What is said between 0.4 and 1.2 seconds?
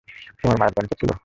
তোমার মায়ের ক্যান্সার ছিল?